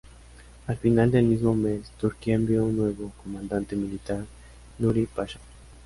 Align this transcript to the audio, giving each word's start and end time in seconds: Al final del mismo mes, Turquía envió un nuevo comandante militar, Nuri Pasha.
Al 0.65 0.77
final 0.77 1.11
del 1.11 1.25
mismo 1.25 1.53
mes, 1.53 1.91
Turquía 2.01 2.33
envió 2.33 2.63
un 2.65 2.75
nuevo 2.75 3.11
comandante 3.23 3.75
militar, 3.75 4.25
Nuri 4.79 5.05
Pasha. 5.05 5.37